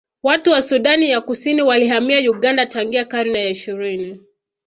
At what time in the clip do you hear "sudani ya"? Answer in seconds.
0.61-1.21